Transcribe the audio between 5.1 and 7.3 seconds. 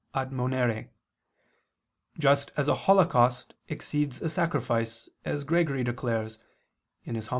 as Gregory declares (Hom.